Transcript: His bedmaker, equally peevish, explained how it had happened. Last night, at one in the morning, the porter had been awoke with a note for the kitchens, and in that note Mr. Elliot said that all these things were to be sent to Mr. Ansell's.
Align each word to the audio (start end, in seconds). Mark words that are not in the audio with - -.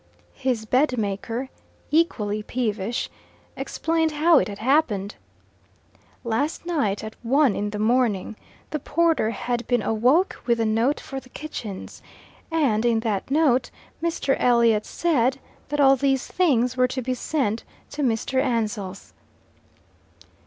His 0.33 0.65
bedmaker, 0.65 1.49
equally 1.91 2.41
peevish, 2.41 3.07
explained 3.55 4.13
how 4.13 4.39
it 4.39 4.47
had 4.47 4.57
happened. 4.57 5.13
Last 6.23 6.65
night, 6.65 7.03
at 7.03 7.15
one 7.21 7.55
in 7.55 7.69
the 7.69 7.77
morning, 7.77 8.35
the 8.71 8.79
porter 8.79 9.29
had 9.29 9.67
been 9.67 9.83
awoke 9.83 10.37
with 10.47 10.59
a 10.59 10.65
note 10.65 10.99
for 10.99 11.19
the 11.19 11.29
kitchens, 11.29 12.01
and 12.49 12.83
in 12.83 13.01
that 13.01 13.29
note 13.29 13.69
Mr. 14.01 14.35
Elliot 14.39 14.87
said 14.87 15.39
that 15.69 15.79
all 15.79 15.95
these 15.95 16.25
things 16.25 16.75
were 16.75 16.87
to 16.87 17.03
be 17.03 17.13
sent 17.13 17.63
to 17.91 18.01
Mr. 18.01 18.41
Ansell's. 18.41 19.13